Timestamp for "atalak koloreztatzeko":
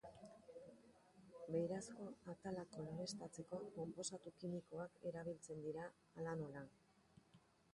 2.33-3.59